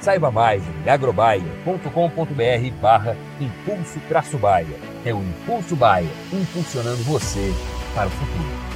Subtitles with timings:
[0.00, 4.66] Saiba mais em agrobaia.com.br barra Impulso Traço Baia.
[5.04, 7.52] É o Impulso Baia, impulsionando você
[7.94, 8.70] para o futuro.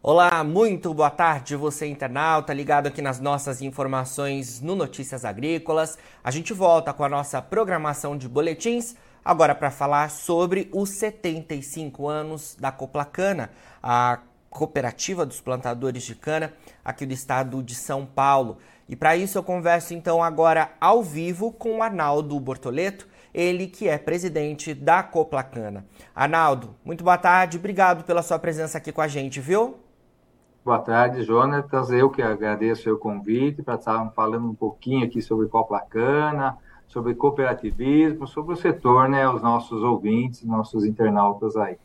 [0.00, 5.98] Olá, muito boa tarde, você internauta, ligado aqui nas nossas informações no Notícias Agrícolas.
[6.24, 8.96] A gente volta com a nossa programação de boletins,
[9.28, 13.50] agora para falar sobre os 75 anos da Coplacana,
[13.82, 18.56] a cooperativa dos plantadores de cana aqui do estado de São Paulo.
[18.88, 23.86] E para isso eu converso então agora ao vivo com o Arnaldo Bortoleto, ele que
[23.86, 25.84] é presidente da Coplacana.
[26.14, 29.78] Arnaldo, muito boa tarde, obrigado pela sua presença aqui com a gente, viu?
[30.64, 31.90] Boa tarde, Jonatas.
[31.90, 36.56] Eu que agradeço o convite para estar falando um pouquinho aqui sobre Coplacana,
[36.88, 41.76] sobre cooperativismo, sobre o setor, né, os nossos ouvintes, nossos internautas aí.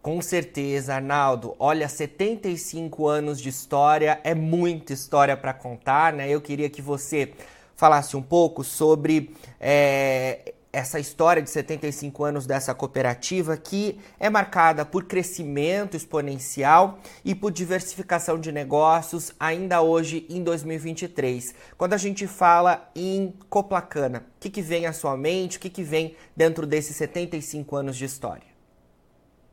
[0.00, 1.56] Com certeza, Arnaldo.
[1.58, 6.30] Olha, 75 anos de história, é muita história para contar, né?
[6.30, 7.32] Eu queria que você
[7.74, 14.84] falasse um pouco sobre é, essa história de 75 anos dessa cooperativa que é marcada
[14.84, 21.54] por crescimento exponencial e por diversificação de negócios ainda hoje em 2023.
[21.76, 25.70] Quando a gente fala em Coplacana, o que, que vem à sua mente, o que,
[25.70, 28.48] que vem dentro desses 75 anos de história?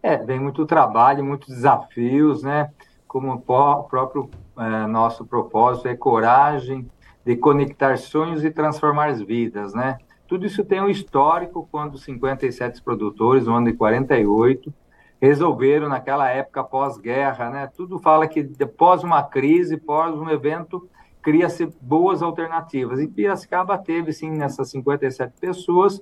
[0.04, 2.70] É, vem muito trabalho, muitos desafios, né?
[3.08, 6.90] Como o próprio é, nosso propósito é coragem
[7.26, 9.98] de conectar sonhos e transformar vidas, né?
[10.28, 14.74] Tudo isso tem um histórico quando 57 produtores, no ano de 48,
[15.22, 17.72] resolveram naquela época pós-guerra, né?
[17.76, 20.90] Tudo fala que após uma crise, após um evento,
[21.22, 23.00] cria-se boas alternativas.
[23.00, 26.02] E Piracicaba teve, sim, nessas 57 pessoas,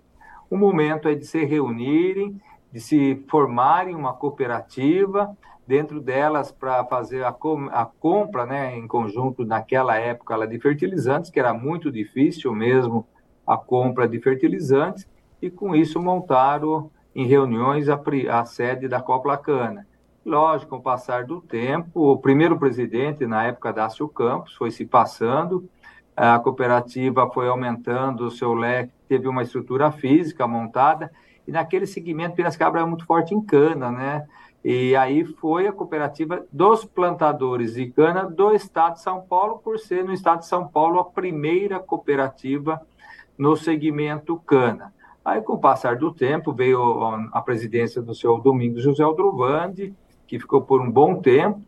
[0.49, 2.39] um momento aí de se reunirem,
[2.71, 5.35] de se formarem uma cooperativa,
[5.65, 11.31] dentro delas para fazer a, com, a, compra, né, em conjunto naquela época de fertilizantes,
[11.31, 13.07] que era muito difícil mesmo
[13.45, 15.07] a compra de fertilizantes
[15.41, 17.99] e, com isso, montaram em reuniões a,
[18.31, 19.85] a sede da Coplacana.
[20.25, 24.85] Lógico, com o passar do tempo, o primeiro presidente, na época, Dácio Campos, foi se
[24.85, 25.69] passando,
[26.15, 31.11] a cooperativa foi aumentando o seu leque, teve uma estrutura física montada,
[31.45, 34.25] e naquele segmento Piracicaba era muito forte em cana, né?
[34.63, 39.77] E aí foi a cooperativa dos plantadores de cana do estado de São Paulo, por
[39.77, 42.81] ser no estado de São Paulo a primeira cooperativa
[43.37, 44.93] no segmento cana.
[45.23, 47.01] Aí, com o passar do tempo, veio
[47.31, 49.93] a presidência do senhor Domingos José Aldrovandi,
[50.27, 51.61] que ficou por um bom tempo.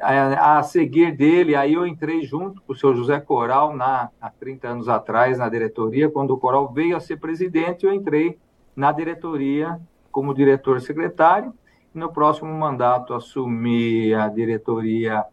[0.00, 4.68] A, seguir dele, aí eu entrei junto com o senhor José Coral, na, há 30
[4.68, 6.10] anos atrás, na diretoria.
[6.10, 8.36] Quando o Coral veio a ser presidente, eu entrei
[8.74, 9.80] na diretoria
[10.10, 11.52] como diretor-secretário.
[11.94, 15.24] No próximo mandato, assumi a diretoria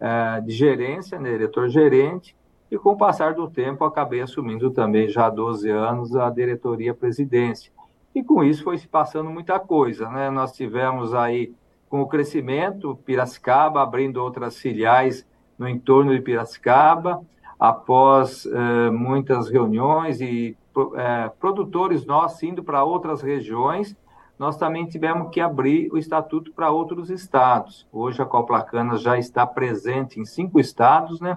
[0.00, 2.36] uh, de gerência, né, diretor-gerente,
[2.70, 6.94] e com o passar do tempo acabei assumindo também já há 12 anos a diretoria
[6.94, 7.72] presidência.
[8.14, 10.30] E com isso foi se passando muita coisa, né?
[10.30, 11.54] Nós tivemos aí
[11.88, 15.26] com o crescimento Piracicaba abrindo outras filiais
[15.58, 17.22] no entorno de Piracicaba,
[17.58, 20.56] após eh, muitas reuniões e
[20.96, 23.96] eh, produtores nossos indo para outras regiões,
[24.38, 27.86] nós também tivemos que abrir o estatuto para outros estados.
[27.92, 31.36] Hoje a Coplacana já está presente em cinco estados, né?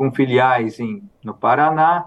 [0.00, 2.06] Com filiais em, no Paraná,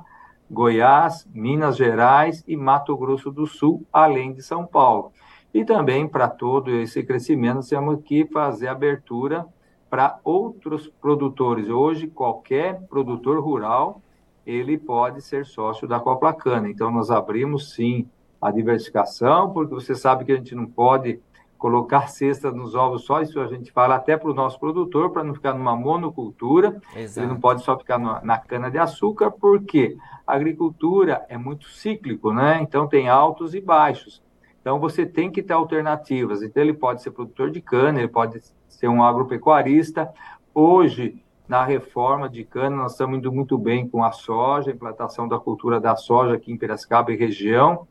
[0.49, 5.11] Goiás, Minas Gerais e Mato Grosso do Sul, além de São Paulo.
[5.53, 9.45] E também, para todo esse crescimento, temos que fazer abertura
[9.91, 11.69] para outros produtores.
[11.69, 14.01] Hoje, qualquer produtor rural,
[14.43, 16.67] ele pode ser sócio da Coplacana.
[16.67, 18.09] Então, nós abrimos, sim,
[18.41, 21.19] a diversificação, porque você sabe que a gente não pode
[21.63, 25.24] colocar cesta nos ovos só, isso a gente fala até para o nosso produtor, para
[25.24, 27.21] não ficar numa monocultura, Exato.
[27.21, 29.95] ele não pode só ficar na, na cana-de-açúcar, porque
[30.27, 32.60] a agricultura é muito cíclico, né?
[32.62, 34.21] Então tem altos e baixos.
[34.60, 36.44] Então você tem que ter alternativas.
[36.44, 40.13] Então ele pode ser produtor de cana, ele pode ser um agropecuarista.
[40.54, 45.30] Hoje, na reforma de cana, nós estamos indo muito bem com a soja, a implantação
[45.30, 47.88] da cultura da soja aqui em Piracicaba e região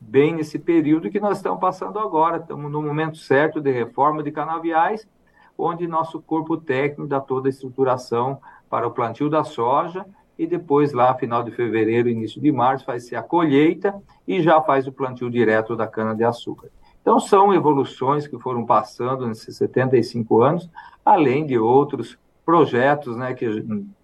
[0.00, 2.38] bem nesse período que nós estamos passando agora.
[2.38, 5.06] Estamos no momento certo de reforma de canaviais,
[5.56, 10.06] onde nosso corpo técnico dá toda a estruturação para o plantio da soja
[10.38, 14.60] e depois lá, final de fevereiro, início de março, vai ser a colheita e já
[14.62, 16.70] faz o plantio direto da cana-de-açúcar.
[17.02, 20.70] Então, são evoluções que foram passando nesses 75 anos,
[21.04, 23.46] além de outros projetos né, que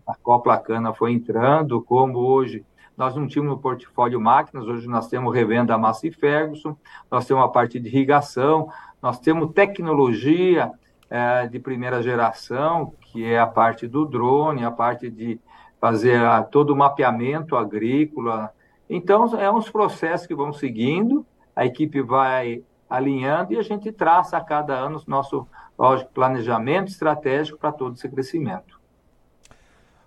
[0.07, 2.65] a Copla Cana foi entrando, como hoje
[2.97, 6.77] nós não tínhamos no portfólio máquinas, hoje nós temos revenda Massa e Ferguson,
[7.11, 8.71] nós temos a parte de irrigação,
[9.03, 10.73] nós temos tecnologia
[11.11, 15.39] é, de primeira geração, que é a parte do drone, a parte de
[15.81, 18.51] fazer a, todo o mapeamento agrícola.
[18.89, 24.37] Então, é uns processos que vão seguindo, a equipe vai alinhando e a gente traça
[24.37, 25.47] a cada ano o nosso,
[25.79, 28.76] lógico, planejamento estratégico para todo esse crescimento.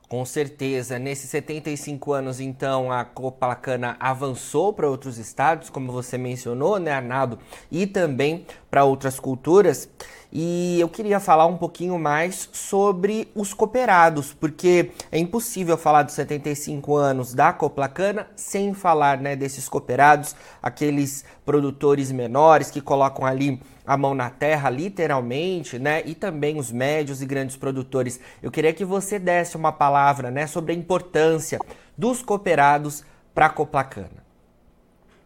[0.10, 0.98] Com certeza.
[0.98, 7.38] Nesses 75 anos, então, a Copacabana avançou para outros estados, como você mencionou, né, Arnaldo?
[7.72, 9.90] E também para outras culturas.
[10.32, 16.14] E eu queria falar um pouquinho mais sobre os cooperados, porque é impossível falar dos
[16.14, 23.60] 75 anos da Coplacana sem falar né, desses cooperados, aqueles produtores menores que colocam ali
[23.88, 26.04] a mão na terra, literalmente, né?
[26.06, 28.20] E também os médios e grandes produtores.
[28.44, 31.58] Eu queria que você desse uma palavra, né, sobre a importância
[31.98, 34.29] dos cooperados para a Coplacana.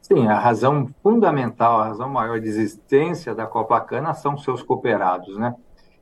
[0.04, 5.56] Sim, a razão fundamental, a razão maior de existência da Coplacana são seus cooperados, né?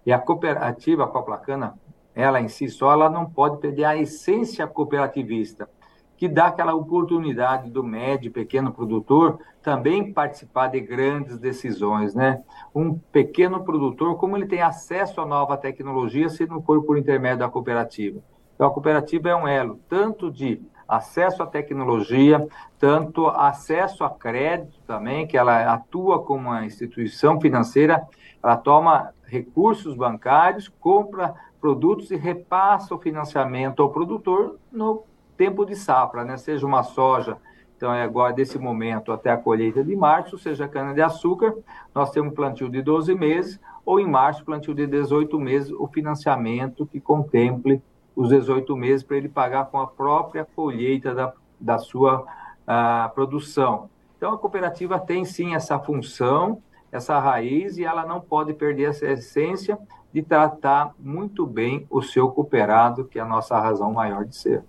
[0.03, 1.79] E a cooperativa a Coplacana,
[2.15, 5.69] ela em si só, ela não pode perder a essência cooperativista
[6.17, 12.41] que dá aquela oportunidade do médio, pequeno produtor também participar de grandes decisões, né?
[12.73, 17.39] Um pequeno produtor, como ele tem acesso à nova tecnologia se não for por intermédio
[17.39, 18.19] da cooperativa?
[18.55, 20.59] Então, a cooperativa é um elo tanto de
[20.91, 22.45] acesso à tecnologia,
[22.77, 28.05] tanto acesso a crédito também, que ela atua como uma instituição financeira,
[28.43, 35.05] ela toma recursos bancários, compra produtos e repassa o financiamento ao produtor no
[35.37, 36.35] tempo de safra, né?
[36.35, 37.37] Seja uma soja,
[37.77, 41.55] então é agora desse momento até a colheita de março, seja cana-de-açúcar,
[41.95, 46.85] nós temos plantio de 12 meses, ou em março, plantio de 18 meses, o financiamento
[46.85, 47.81] que contemple
[48.15, 53.89] os 18 meses para ele pagar com a própria colheita da, da sua uh, produção.
[54.17, 56.61] Então, a cooperativa tem sim essa função,
[56.91, 59.77] essa raiz, e ela não pode perder essa essência
[60.13, 64.63] de tratar muito bem o seu cooperado, que é a nossa razão maior de ser.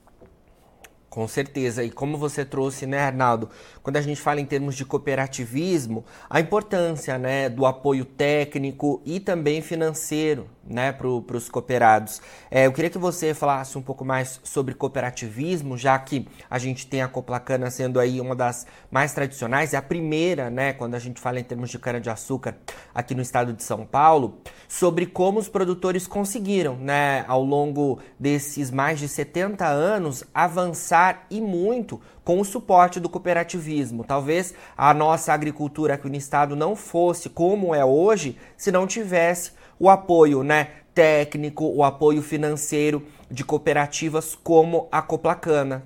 [1.12, 1.84] Com certeza.
[1.84, 3.50] E como você trouxe, né, Arnaldo,
[3.82, 9.20] quando a gente fala em termos de cooperativismo, a importância, né, do apoio técnico e
[9.20, 12.22] também financeiro, né, para os cooperados.
[12.50, 16.86] É, eu queria que você falasse um pouco mais sobre cooperativismo, já que a gente
[16.86, 20.98] tem a Coplacana sendo aí uma das mais tradicionais, é a primeira, né, quando a
[20.98, 22.56] gente fala em termos de cana-de-açúcar
[22.94, 28.70] aqui no estado de São Paulo, sobre como os produtores conseguiram, né, ao longo desses
[28.70, 34.04] mais de 70 anos, avançar e muito com o suporte do cooperativismo.
[34.04, 39.52] Talvez a nossa agricultura aqui no estado não fosse como é hoje se não tivesse
[39.78, 45.84] o apoio né, técnico, o apoio financeiro de cooperativas como a Coplacana.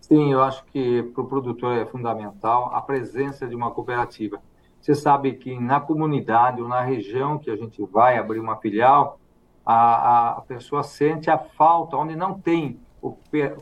[0.00, 4.40] Sim, eu acho que para o produtor é fundamental a presença de uma cooperativa.
[4.80, 9.20] Você sabe que na comunidade ou na região que a gente vai abrir uma filial,
[9.64, 13.16] a, a pessoa sente a falta onde não tem o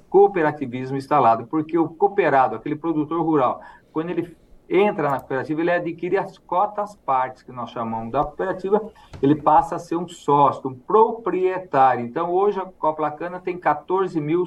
[0.08, 3.60] cooperativismo instalado, porque o cooperado, aquele produtor rural,
[3.92, 4.36] quando ele
[4.68, 8.90] entra na cooperativa, ele adquire as cotas partes, que nós chamamos da cooperativa,
[9.22, 12.04] ele passa a ser um sócio, um proprietário.
[12.04, 14.44] Então, hoje a Coplacana tem 14 mil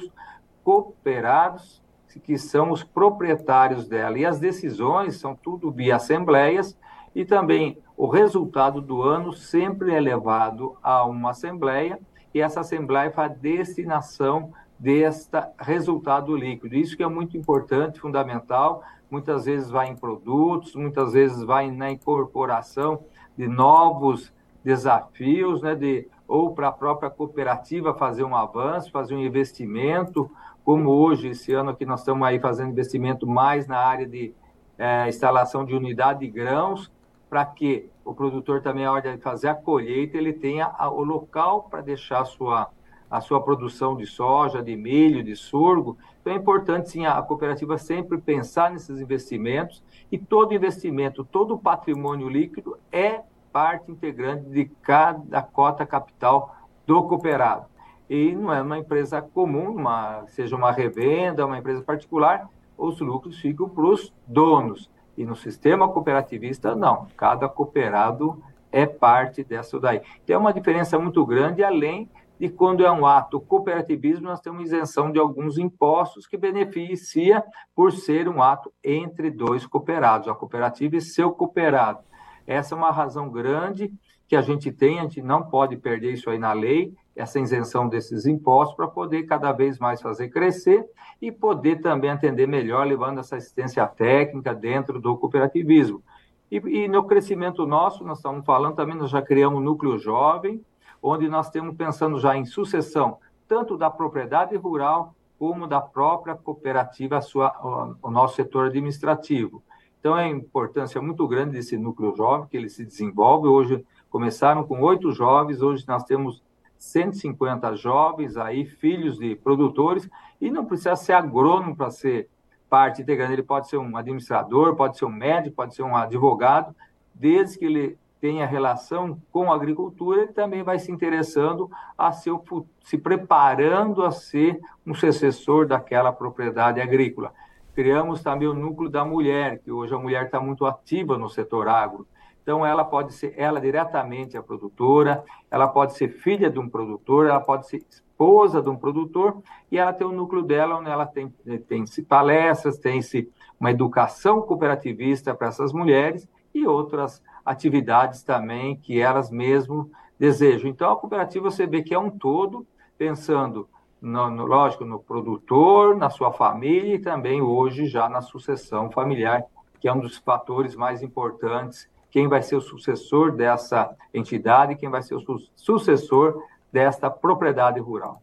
[0.62, 1.82] cooperados,
[2.22, 4.18] que são os proprietários dela.
[4.18, 6.78] E as decisões são tudo via assembleias,
[7.14, 11.98] e também o resultado do ano sempre é levado a uma assembleia,
[12.32, 16.74] e essa assembleia faz a destinação deste resultado líquido.
[16.74, 21.92] Isso que é muito importante, fundamental, muitas vezes vai em produtos, muitas vezes vai na
[21.92, 23.04] incorporação
[23.38, 24.32] de novos
[24.64, 30.28] desafios, né, de, ou para a própria cooperativa fazer um avanço, fazer um investimento,
[30.64, 34.34] como hoje, esse ano que nós estamos aí fazendo investimento mais na área de
[34.76, 36.90] é, instalação de unidade de grãos,
[37.30, 41.68] para que o produtor também, a hora de fazer a colheita, ele tenha o local
[41.70, 42.68] para deixar a sua,
[43.12, 45.98] a sua produção de soja, de milho, de sorgo.
[46.22, 52.26] Então é importante, sim, a cooperativa sempre pensar nesses investimentos e todo investimento, todo patrimônio
[52.26, 53.20] líquido é
[53.52, 57.66] parte integrante de cada cota capital do cooperado.
[58.08, 63.38] E não é uma empresa comum, uma, seja uma revenda, uma empresa particular, os lucros
[63.38, 64.90] ficam para os donos.
[65.18, 67.08] E no sistema cooperativista, não.
[67.14, 70.00] Cada cooperado é parte dessa daí.
[70.24, 72.08] Tem uma diferença muito grande, além
[72.38, 77.42] de quando é um ato cooperativismo, nós temos isenção de alguns impostos que beneficia
[77.74, 82.00] por ser um ato entre dois cooperados, a cooperativa e seu cooperado.
[82.46, 83.92] Essa é uma razão grande
[84.26, 87.88] que a gente tem, a gente não pode perder isso aí na lei, essa isenção
[87.88, 90.84] desses impostos para poder cada vez mais fazer crescer
[91.20, 96.02] e poder também atender melhor, levando essa assistência técnica dentro do cooperativismo.
[96.50, 100.64] E, e no crescimento nosso, nós estamos falando também, nós já criamos um núcleo jovem,
[101.02, 103.18] onde nós estamos pensando já em sucessão,
[103.48, 107.52] tanto da propriedade rural como da própria cooperativa, sua,
[108.00, 109.60] o nosso setor administrativo.
[109.98, 113.48] Então, é importância muito grande desse núcleo jovem, que ele se desenvolve.
[113.48, 116.42] Hoje, começaram com oito jovens, hoje nós temos
[116.78, 120.08] 150 jovens aí, filhos de produtores,
[120.40, 122.28] e não precisa ser agrônomo para ser
[122.68, 123.32] parte integrante.
[123.32, 126.74] Ele pode ser um administrador, pode ser um médico, pode ser um advogado,
[127.14, 132.32] desde que ele tenha relação com a agricultura, ele também vai se interessando a ser,
[132.80, 137.32] se preparando a ser um sucessor daquela propriedade agrícola.
[137.74, 141.66] Criamos também o núcleo da mulher, que hoje a mulher está muito ativa no setor
[141.66, 142.06] agro.
[142.40, 147.26] Então, ela pode ser ela diretamente a produtora, ela pode ser filha de um produtor,
[147.26, 151.06] ela pode ser esposa de um produtor, e ela tem o núcleo dela, onde ela
[151.06, 151.28] tem,
[151.66, 159.30] tem palestras, tem-se uma educação cooperativista para essas mulheres e outras atividades também que elas
[159.30, 160.68] mesmo desejam.
[160.68, 163.68] Então, a cooperativa você vê que é um todo, pensando,
[164.00, 169.44] no, no, lógico, no produtor, na sua família e também hoje já na sucessão familiar,
[169.80, 174.90] que é um dos fatores mais importantes quem vai ser o sucessor dessa entidade, quem
[174.90, 178.22] vai ser o su sucessor desta propriedade rural.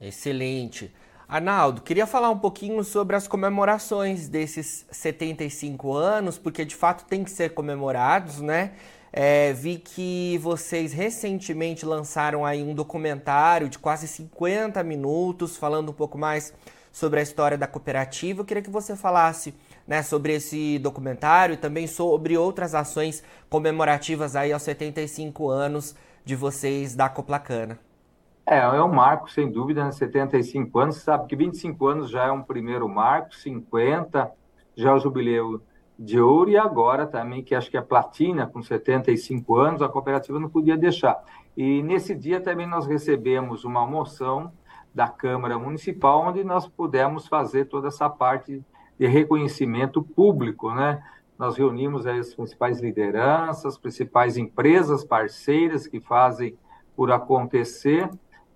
[0.00, 0.94] Excelente.
[1.30, 7.22] Arnaldo, queria falar um pouquinho sobre as comemorações desses 75 anos, porque de fato tem
[7.22, 8.72] que ser comemorados, né?
[9.12, 15.92] É, vi que vocês recentemente lançaram aí um documentário de quase 50 minutos, falando um
[15.92, 16.52] pouco mais
[16.90, 18.40] sobre a história da cooperativa.
[18.40, 19.54] Eu queria que você falasse
[19.86, 25.94] né, sobre esse documentário e também sobre outras ações comemorativas aí aos 75 anos
[26.24, 27.78] de vocês da Coplacana.
[28.50, 29.92] É, é um marco, sem dúvida, né?
[29.92, 30.96] 75 anos.
[30.96, 34.28] Sabe que 25 anos já é um primeiro marco, 50
[34.74, 35.62] já é o jubileu
[35.96, 40.40] de ouro e agora também, que acho que é platina, com 75 anos, a cooperativa
[40.40, 41.22] não podia deixar.
[41.56, 44.50] E nesse dia também nós recebemos uma moção
[44.92, 48.64] da Câmara Municipal, onde nós pudemos fazer toda essa parte
[48.98, 51.00] de reconhecimento público, né?
[51.38, 56.58] Nós reunimos as principais lideranças, as principais empresas parceiras que fazem
[56.96, 58.10] por acontecer,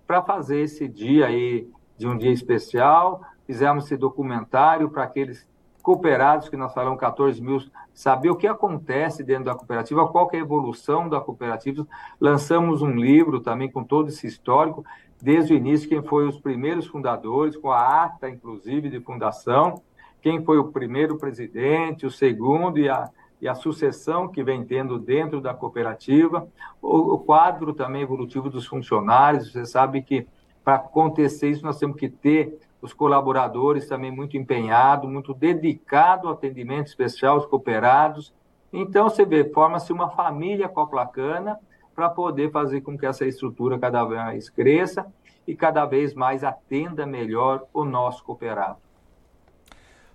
[0.07, 3.23] para fazer esse dia aí de um dia especial.
[3.47, 5.47] Fizemos esse documentário para aqueles
[5.83, 7.59] cooperados, que nós falamos 14 mil,
[7.93, 11.87] saber o que acontece dentro da cooperativa, qual é a evolução da cooperativa.
[12.19, 14.85] Lançamos um livro também com todo esse histórico,
[15.21, 19.83] desde o início, quem foi os primeiros fundadores, com a ata, inclusive, de fundação
[20.25, 23.11] quem foi o primeiro presidente, o segundo e a,
[23.45, 26.49] e a sucessão que vem tendo dentro da cooperativa,
[26.81, 29.53] o, o quadro também evolutivo dos funcionários.
[29.53, 30.27] Você sabe que
[30.65, 36.33] para acontecer isso nós temos que ter os colaboradores também muito empenhados, muito dedicados ao
[36.33, 38.33] atendimento especial aos cooperados.
[38.73, 41.61] Então, você vê, forma-se uma família coplacana
[41.95, 45.07] para poder fazer com que essa estrutura cada vez mais cresça
[45.47, 48.84] e cada vez mais atenda melhor o nosso cooperado.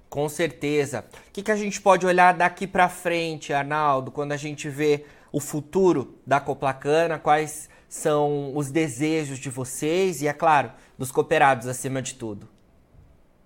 [0.10, 1.06] Com certeza.
[1.28, 5.06] O que, que a gente pode olhar daqui para frente, Arnaldo, quando a gente vê
[5.32, 7.20] o futuro da Coplacana?
[7.20, 12.48] Quais são os desejos de vocês e, é claro, dos cooperados acima de tudo?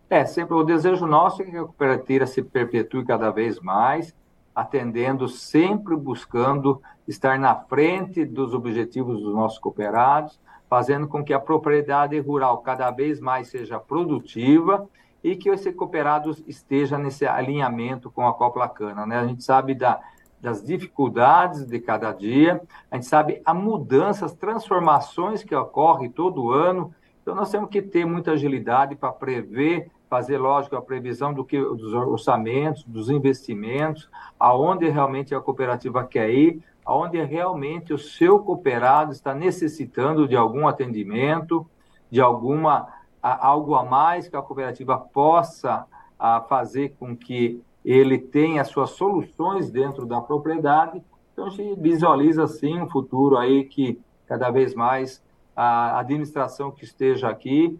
[0.09, 4.15] É, sempre o desejo nosso é que a cooperativa se perpetue cada vez mais,
[4.55, 10.39] atendendo, sempre buscando estar na frente dos objetivos dos nossos cooperados,
[10.69, 14.87] fazendo com que a propriedade rural cada vez mais seja produtiva
[15.23, 19.05] e que esse cooperado esteja nesse alinhamento com a Copla Cana.
[19.05, 19.17] Né?
[19.17, 20.01] A gente sabe da,
[20.41, 22.61] das dificuldades de cada dia,
[22.91, 27.81] a gente sabe a mudança, as transformações que ocorrem todo ano, então nós temos que
[27.81, 34.09] ter muita agilidade para prever, fazer, lógico, a previsão do que dos orçamentos, dos investimentos,
[34.37, 40.67] aonde realmente a cooperativa quer ir, aonde realmente o seu cooperado está necessitando de algum
[40.67, 41.65] atendimento,
[42.11, 42.87] de alguma
[43.23, 45.85] algo a mais que a cooperativa possa
[46.19, 51.01] a, fazer com que ele tenha suas soluções dentro da propriedade.
[51.31, 55.23] Então a gente visualiza assim um futuro aí que cada vez mais
[55.55, 57.79] a administração que esteja aqui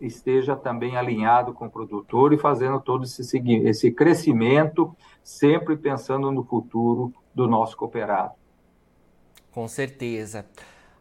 [0.00, 6.42] esteja também alinhado com o produtor e fazendo todo esse, esse crescimento, sempre pensando no
[6.42, 8.32] futuro do nosso cooperado.
[9.52, 10.46] Com certeza.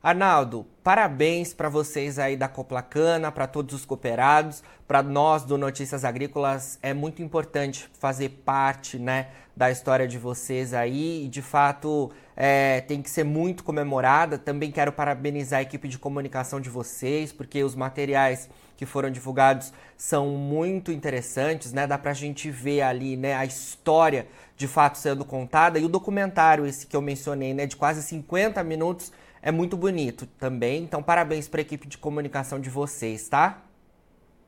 [0.08, 6.06] Arnaldo, parabéns para vocês aí da Coplacana, para todos os cooperados, para nós do Notícias
[6.06, 12.10] Agrícolas é muito importante fazer parte, né, da história de vocês aí e de fato
[12.38, 14.38] é, tem que ser muito comemorada.
[14.38, 19.74] Também quero parabenizar a equipe de comunicação de vocês, porque os materiais que foram divulgados
[19.98, 21.86] são muito interessantes, né?
[21.86, 26.66] Dá pra gente ver ali, né, a história de fato sendo contada e o documentário
[26.66, 29.12] esse que eu mencionei, né, de quase 50 minutos
[29.48, 30.84] é muito bonito também.
[30.84, 33.60] Então, parabéns para a equipe de comunicação de vocês, tá?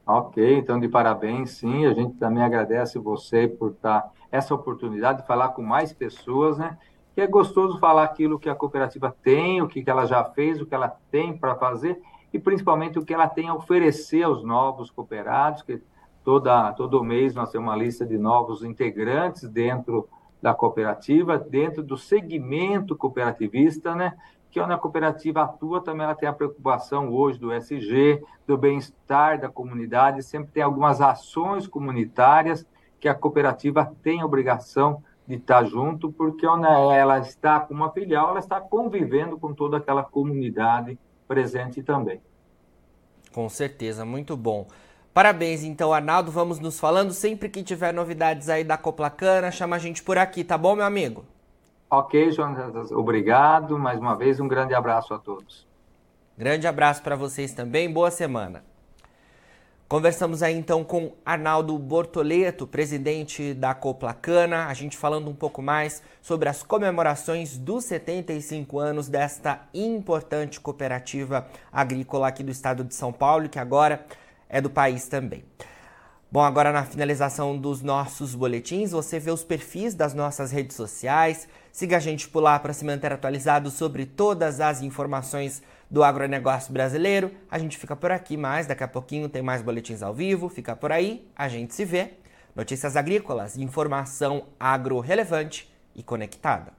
[0.06, 1.86] Ok, então de parabéns, sim.
[1.86, 6.77] A gente também agradece você por estar essa oportunidade de falar com mais pessoas, né?
[7.15, 10.65] Que é gostoso falar aquilo que a cooperativa tem, o que ela já fez, o
[10.65, 12.01] que ela tem para fazer
[12.34, 15.82] e principalmente o que ela tem a oferecer aos novos cooperados, que
[16.25, 20.10] toda, todo mês nós temos uma lista de novos integrantes dentro
[20.41, 24.13] da cooperativa, dentro do segmento cooperativista, né?
[24.51, 29.39] Que onde a cooperativa atua também ela tem a preocupação hoje do SG, do bem-estar
[29.39, 32.65] da comunidade, sempre tem algumas ações comunitárias
[33.00, 37.91] que a cooperativa tem a obrigação de estar junto, porque onde ela está com uma
[37.91, 42.20] filial, ela está convivendo com toda aquela comunidade presente também.
[43.32, 44.68] Com certeza, muito bom.
[45.13, 46.32] Parabéns, então, Arnaldo.
[46.32, 47.13] Vamos nos falando.
[47.13, 50.86] Sempre que tiver novidades aí da Coplacana, chama a gente por aqui, tá bom, meu
[50.86, 51.25] amigo?
[51.91, 53.79] Ok, Jonas, obrigado.
[53.79, 55.67] Mais uma vez, um grande abraço a todos.
[56.38, 57.91] Grande abraço para vocês também.
[57.91, 58.63] Boa semana.
[59.88, 66.04] Conversamos aí então com Arnaldo Bortoleto, presidente da Coplacana, a gente falando um pouco mais
[66.21, 73.12] sobre as comemorações dos 75 anos desta importante cooperativa agrícola aqui do estado de São
[73.12, 74.06] Paulo, que agora
[74.47, 75.43] é do país também.
[76.32, 81.47] Bom, agora na finalização dos nossos boletins, você vê os perfis das nossas redes sociais.
[81.71, 86.73] Siga a gente por lá para se manter atualizado sobre todas as informações do agronegócio
[86.73, 87.32] brasileiro.
[87.49, 90.49] A gente fica por aqui, mas daqui a pouquinho tem mais boletins ao vivo.
[90.49, 92.13] Fica por aí, a gente se vê.
[92.55, 96.79] Notícias agrícolas, informação agro relevante e conectada.